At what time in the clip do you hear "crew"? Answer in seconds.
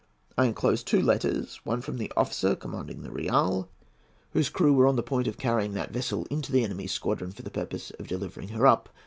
4.49-4.73